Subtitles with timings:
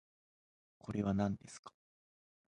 [0.79, 1.75] これはなんですか？